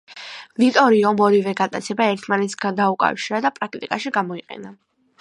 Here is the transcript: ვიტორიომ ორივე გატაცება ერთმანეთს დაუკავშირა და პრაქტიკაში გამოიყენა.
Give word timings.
ვიტორიომ 0.63 1.21
ორივე 1.25 1.53
გატაცება 1.59 2.09
ერთმანეთს 2.15 2.59
დაუკავშირა 2.83 3.45
და 3.47 3.55
პრაქტიკაში 3.61 4.19
გამოიყენა. 4.21 4.79